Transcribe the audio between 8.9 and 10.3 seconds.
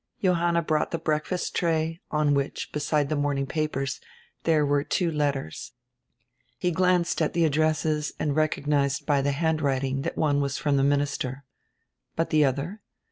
by die handwriting that